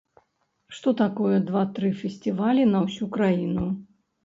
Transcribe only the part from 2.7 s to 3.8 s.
на ўсю краіну?